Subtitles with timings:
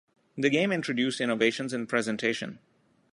[0.35, 2.57] The game introduced innovations in presentation.